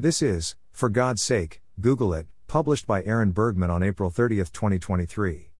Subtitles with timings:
[0.00, 5.50] This is, for God's sake, Google it, published by Aaron Bergman on April 30, 2023.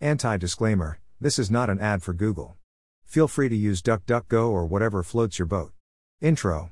[0.00, 2.56] Anti disclaimer this is not an ad for Google.
[3.04, 5.74] Feel free to use DuckDuckGo or whatever floats your boat.
[6.22, 6.70] Intro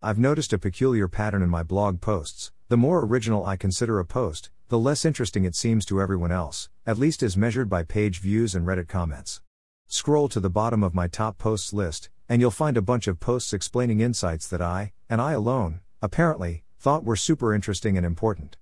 [0.00, 2.50] I've noticed a peculiar pattern in my blog posts.
[2.68, 6.70] The more original I consider a post, the less interesting it seems to everyone else,
[6.86, 9.42] at least as measured by page views and Reddit comments.
[9.86, 13.20] Scroll to the bottom of my top posts list, and you'll find a bunch of
[13.20, 18.56] posts explaining insights that I, and I alone, apparently, thought were super interesting and important.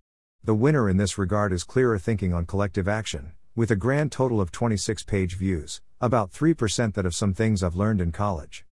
[0.44, 4.40] The winner in this regard is Clearer Thinking on Collective Action, with a grand total
[4.40, 8.66] of 26 page views, about 3% that of some things I've learned in college.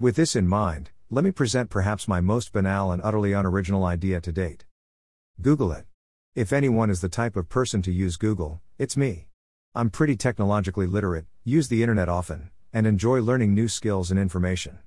[0.00, 4.20] With this in mind, let me present perhaps my most banal and utterly unoriginal idea
[4.20, 4.64] to date.
[5.40, 5.86] Google it.
[6.34, 9.28] If anyone is the type of person to use Google, it's me.
[9.74, 14.80] I'm pretty technologically literate, use the internet often, and enjoy learning new skills and information.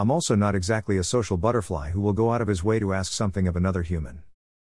[0.00, 2.94] I'm also not exactly a social butterfly who will go out of his way to
[2.94, 4.22] ask something of another human.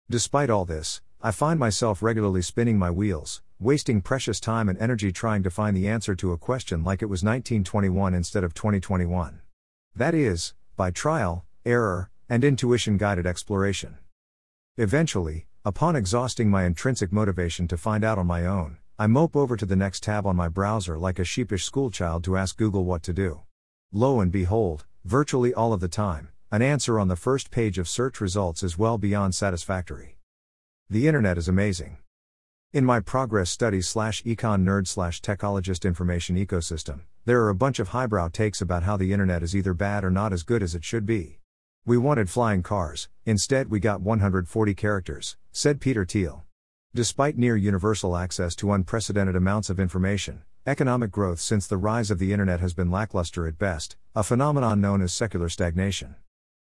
[0.10, 5.14] Despite all this, I find myself regularly spinning my wheels, wasting precious time and energy
[5.14, 9.40] trying to find the answer to a question like it was 1921 instead of 2021.
[9.96, 14.00] That is, by trial, error, and intuition guided exploration.
[14.76, 19.56] Eventually, upon exhausting my intrinsic motivation to find out on my own, I mope over
[19.56, 23.02] to the next tab on my browser like a sheepish schoolchild to ask Google what
[23.04, 23.44] to do.
[23.94, 27.90] Lo and behold, virtually all of the time, an answer on the first page of
[27.90, 30.18] search results is well beyond satisfactory.
[30.90, 31.98] The internet is amazing.
[32.74, 37.80] In my progress study slash econ nerd slash techologist information ecosystem, there are a bunch
[37.80, 40.76] of highbrow takes about how the internet is either bad or not as good as
[40.76, 41.40] it should be.
[41.86, 46.46] We wanted flying cars, instead, we got 140 characters, said Peter Thiel.
[46.94, 52.20] Despite near universal access to unprecedented amounts of information, Economic growth since the rise of
[52.20, 56.14] the internet has been lackluster at best, a phenomenon known as secular stagnation.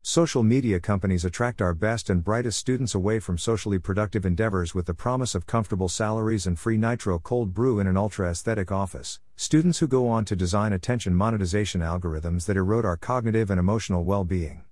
[0.02, 4.86] Social media companies attract our best and brightest students away from socially productive endeavors with
[4.86, 9.22] the promise of comfortable salaries and free nitro cold brew in an ultra aesthetic office.
[9.38, 14.04] Students who go on to design attention monetization algorithms that erode our cognitive and emotional
[14.04, 14.66] well being.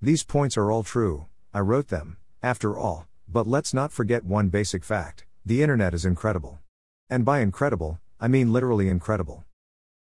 [0.00, 4.48] These points are all true, I wrote them, after all, but let's not forget one
[4.48, 6.58] basic fact the internet is incredible.
[7.10, 9.44] And by incredible, I mean literally incredible.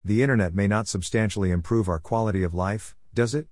[0.03, 3.45] The internet may not substantially improve our quality of life, does it?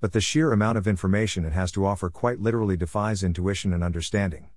[0.00, 3.84] But the sheer amount of information it has to offer quite literally defies intuition and
[3.84, 4.50] understanding.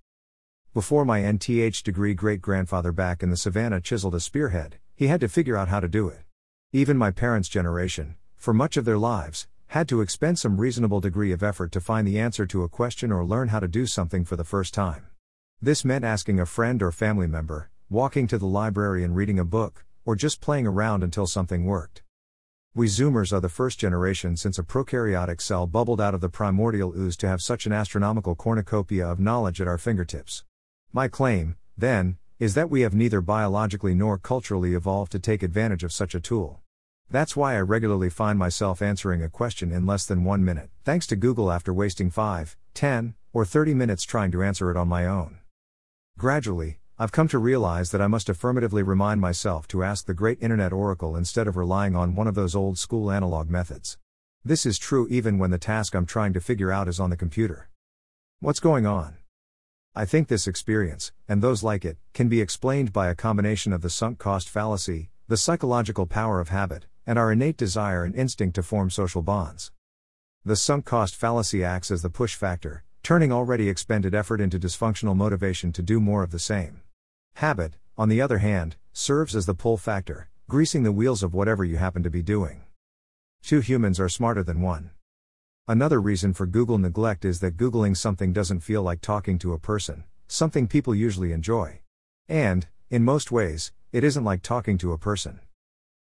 [0.74, 5.22] Before my NTH degree great grandfather back in the savannah chiseled a spearhead, he had
[5.22, 6.22] to figure out how to do it.
[6.72, 11.32] Even my parents' generation, for much of their lives, had to expend some reasonable degree
[11.32, 14.26] of effort to find the answer to a question or learn how to do something
[14.26, 15.06] for the first time.
[15.62, 19.46] This meant asking a friend or family member, walking to the library and reading a
[19.46, 22.02] book, or just playing around until something worked.
[22.74, 26.94] We Zoomers are the first generation since a prokaryotic cell bubbled out of the primordial
[26.98, 30.44] ooze to have such an astronomical cornucopia of knowledge at our fingertips.
[30.92, 35.84] My claim, then, is that we have neither biologically nor culturally evolved to take advantage
[35.84, 36.62] of such a tool.
[37.10, 41.06] That's why I regularly find myself answering a question in less than one minute, thanks
[41.08, 45.06] to Google after wasting 5, 10, or 30 minutes trying to answer it on my
[45.06, 45.38] own.
[46.18, 50.42] Gradually, I've come to realize that I must affirmatively remind myself to ask the great
[50.42, 53.98] internet oracle instead of relying on one of those old school analog methods.
[54.46, 57.18] This is true even when the task I'm trying to figure out is on the
[57.18, 57.68] computer.
[58.40, 59.18] What's going on?
[59.94, 63.82] I think this experience, and those like it, can be explained by a combination of
[63.82, 68.56] the sunk cost fallacy, the psychological power of habit, and our innate desire and instinct
[68.56, 69.70] to form social bonds.
[70.46, 75.18] The sunk cost fallacy acts as the push factor, turning already expended effort into dysfunctional
[75.18, 76.84] motivation to do more of the same.
[77.40, 81.66] Habit, on the other hand, serves as the pull factor, greasing the wheels of whatever
[81.66, 82.62] you happen to be doing.
[83.44, 84.92] Two humans are smarter than one.
[85.68, 89.60] Another reason for Google neglect is that Googling something doesn't feel like talking to a
[89.60, 91.82] person, something people usually enjoy.
[92.30, 95.42] And, in most ways, it isn't like talking to a person.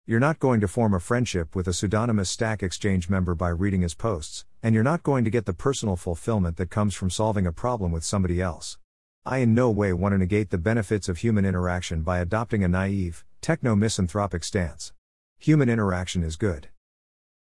[0.04, 3.82] You're not going to form a friendship with a pseudonymous Stack Exchange member by reading
[3.82, 7.46] his posts, and you're not going to get the personal fulfillment that comes from solving
[7.46, 8.76] a problem with somebody else.
[9.24, 12.68] I in no way want to negate the benefits of human interaction by adopting a
[12.68, 14.92] naive, techno misanthropic stance.
[15.38, 16.70] Human interaction is good.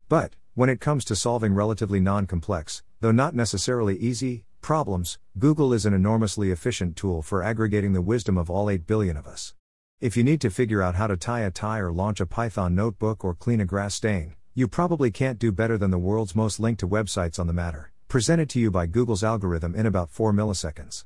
[0.07, 5.73] But, when it comes to solving relatively non complex, though not necessarily easy, problems, Google
[5.73, 9.55] is an enormously efficient tool for aggregating the wisdom of all 8 billion of us.
[9.99, 12.75] If you need to figure out how to tie a tie or launch a Python
[12.75, 16.59] notebook or clean a grass stain, you probably can't do better than the world's most
[16.59, 20.31] linked to websites on the matter, presented to you by Google's algorithm in about 4
[20.31, 21.05] milliseconds.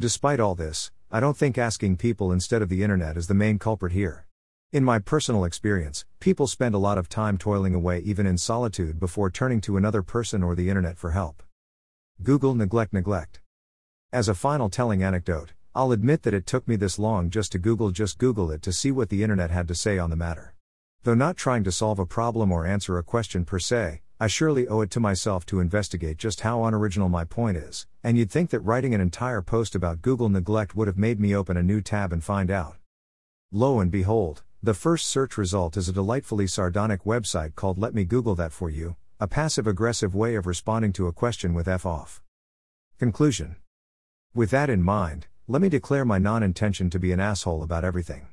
[0.00, 3.58] Despite all this, I don't think asking people instead of the internet is the main
[3.58, 4.26] culprit here.
[4.72, 8.98] In my personal experience, people spend a lot of time toiling away even in solitude
[8.98, 11.42] before turning to another person or the internet for help.
[12.22, 13.40] Google neglect neglect.
[14.12, 17.58] As a final telling anecdote, I'll admit that it took me this long just to
[17.58, 20.54] Google just Google it to see what the internet had to say on the matter.
[21.02, 24.68] Though not trying to solve a problem or answer a question per se, I surely
[24.68, 28.50] owe it to myself to investigate just how unoriginal my point is, and you'd think
[28.50, 31.80] that writing an entire post about Google neglect would have made me open a new
[31.80, 32.76] tab and find out.
[33.50, 38.04] Lo and behold, the first search result is a delightfully sardonic website called Let Me
[38.04, 41.84] Google That For You, a passive aggressive way of responding to a question with F
[41.84, 42.22] off.
[43.00, 43.56] Conclusion
[44.36, 47.84] With that in mind, let me declare my non intention to be an asshole about
[47.84, 48.28] everything.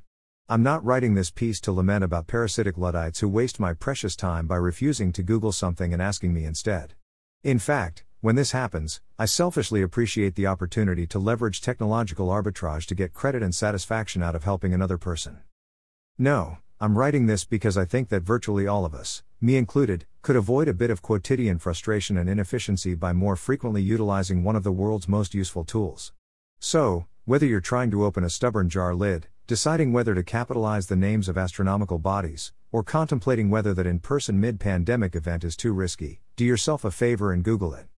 [0.52, 4.48] I'm not writing this piece to lament about parasitic Luddites who waste my precious time
[4.48, 6.96] by refusing to Google something and asking me instead.
[7.44, 12.96] In fact, when this happens, I selfishly appreciate the opportunity to leverage technological arbitrage to
[12.96, 15.38] get credit and satisfaction out of helping another person.
[16.18, 20.36] No, I'm writing this because I think that virtually all of us, me included, could
[20.36, 24.72] avoid a bit of quotidian frustration and inefficiency by more frequently utilizing one of the
[24.72, 26.12] world's most useful tools.
[26.60, 30.96] So, whether you're trying to open a stubborn jar lid, deciding whether to capitalize the
[30.96, 35.74] names of astronomical bodies, or contemplating whether that in person mid pandemic event is too
[35.74, 37.88] risky, do yourself a favor and Google it.